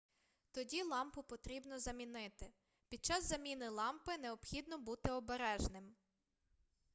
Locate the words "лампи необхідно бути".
3.69-5.11